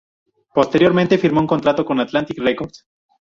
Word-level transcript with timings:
Posteriormente 0.55 1.19
firmó 1.19 1.41
un 1.41 1.45
contrato 1.45 1.85
con 1.85 1.99
Atlantic 1.99 2.39
Records. 2.39 2.87